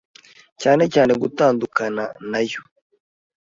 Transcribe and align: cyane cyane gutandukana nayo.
cyane 0.61 0.83
cyane 0.93 1.11
gutandukana 1.21 2.03
nayo. 2.31 2.61